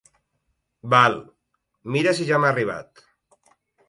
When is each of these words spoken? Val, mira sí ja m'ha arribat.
Val, 0.93 1.17
mira 1.97 2.13
sí 2.21 2.25
ja 2.31 2.39
m'ha 2.39 2.49
arribat. 2.55 3.05